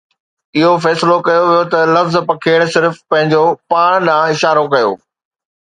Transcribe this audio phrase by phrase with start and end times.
[0.59, 4.89] اهو فيصلو ڪيو ويو ته لفظ پکيڙ صرف پنهنجو پاڻ ڏانهن اشارو ڪيو